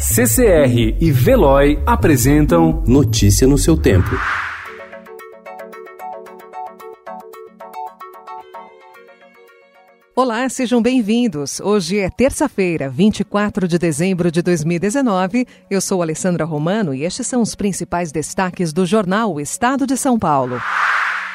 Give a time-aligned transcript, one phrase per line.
[0.00, 4.10] CCR e Veloy apresentam Notícia no seu tempo.
[10.14, 11.58] Olá, sejam bem-vindos.
[11.58, 15.44] Hoje é terça-feira, 24 de dezembro de 2019.
[15.68, 19.96] Eu sou Alessandra Romano e estes são os principais destaques do jornal o Estado de
[19.96, 20.62] São Paulo.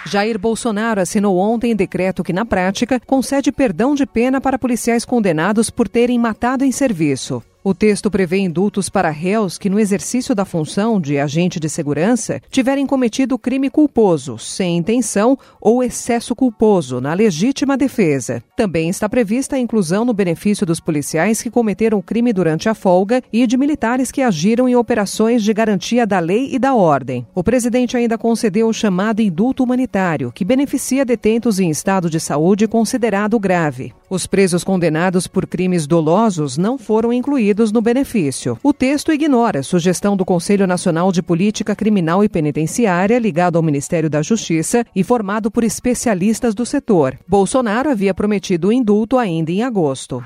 [0.05, 5.70] Jair Bolsonaro assinou ontem decreto que, na prática, concede perdão de pena para policiais condenados
[5.70, 7.43] por terem matado em serviço.
[7.66, 12.42] O texto prevê indultos para réus que, no exercício da função de agente de segurança,
[12.51, 18.43] tiverem cometido crime culposo, sem intenção ou excesso culposo, na legítima defesa.
[18.57, 23.24] Também está prevista a inclusão no benefício dos policiais que cometeram crime durante a folga
[23.32, 27.25] e de militares que agiram em operações de garantia da lei e da ordem.
[27.33, 32.67] O presidente ainda concedeu o chamado indulto humanitário, que beneficia detentos em estado de saúde
[32.67, 33.94] considerado grave.
[34.09, 38.59] Os presos condenados por crimes dolosos não foram incluídos no benefício.
[38.61, 43.64] O texto ignora a sugestão do Conselho Nacional de Política Criminal e Penitenciária, ligado ao
[43.64, 47.17] Ministério da Justiça e formado por especialistas do setor.
[47.27, 50.23] Bolsonaro havia prometido o indulto ainda em agosto.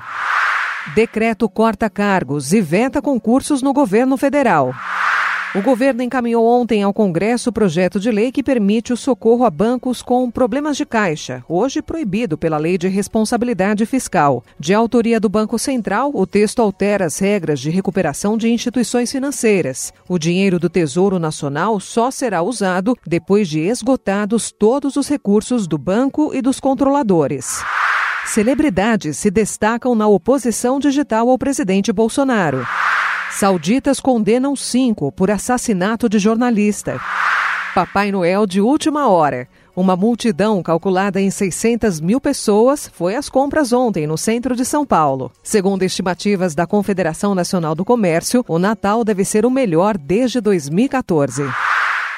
[0.94, 4.74] Decreto corta cargos e veta concursos no governo federal.
[5.54, 9.50] O governo encaminhou ontem ao Congresso o projeto de lei que permite o socorro a
[9.50, 14.44] bancos com problemas de caixa, hoje proibido pela Lei de Responsabilidade Fiscal.
[14.60, 19.90] De autoria do Banco Central, o texto altera as regras de recuperação de instituições financeiras.
[20.06, 25.78] O dinheiro do Tesouro Nacional só será usado depois de esgotados todos os recursos do
[25.78, 27.64] banco e dos controladores.
[28.26, 32.66] Celebridades se destacam na oposição digital ao presidente Bolsonaro.
[33.30, 37.00] Sauditas condenam cinco por assassinato de jornalista.
[37.74, 39.46] Papai Noel de última hora.
[39.76, 44.84] Uma multidão calculada em 600 mil pessoas foi às compras ontem no centro de São
[44.84, 45.30] Paulo.
[45.42, 51.44] Segundo estimativas da Confederação Nacional do Comércio, o Natal deve ser o melhor desde 2014.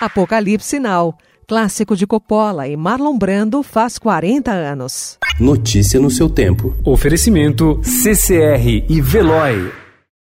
[0.00, 1.14] Apocalipse Now.
[1.46, 5.18] Clássico de Coppola e Marlon Brando faz 40 anos.
[5.38, 6.74] Notícia no seu tempo.
[6.84, 9.89] Oferecimento CCR e Veloy.